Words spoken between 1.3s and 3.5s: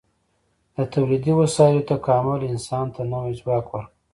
وسایلو تکامل انسان ته نوی